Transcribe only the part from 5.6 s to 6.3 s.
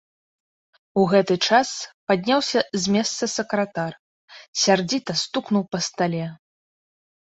па стале.